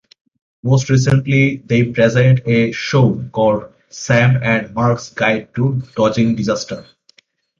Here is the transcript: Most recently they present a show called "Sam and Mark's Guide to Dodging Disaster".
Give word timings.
Most 0.63 0.89
recently 0.89 1.57
they 1.57 1.83
present 1.91 2.39
a 2.47 2.71
show 2.71 3.23
called 3.31 3.71
"Sam 3.89 4.39
and 4.41 4.73
Mark's 4.73 5.11
Guide 5.13 5.53
to 5.53 5.83
Dodging 5.95 6.35
Disaster". 6.35 6.87